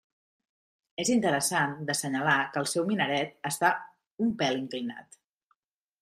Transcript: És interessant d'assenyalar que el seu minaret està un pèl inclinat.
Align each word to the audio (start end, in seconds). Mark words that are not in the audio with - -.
És 1.03 1.09
interessant 1.15 1.75
d'assenyalar 1.89 2.37
que 2.55 2.59
el 2.61 2.67
seu 2.71 2.87
minaret 2.87 3.35
està 3.51 3.69
un 4.25 4.33
pèl 4.41 4.57
inclinat. 4.63 5.21